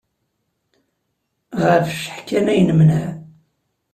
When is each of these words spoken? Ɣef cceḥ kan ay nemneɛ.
Ɣef 1.65 1.85
cceḥ 1.95 2.17
kan 2.27 2.45
ay 2.53 2.61
nemneɛ. 2.67 3.07